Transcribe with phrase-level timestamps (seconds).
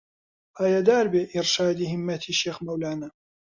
[0.55, 3.09] پایەدار بێ ئیڕشادی هیممەتی شێخ مەولانە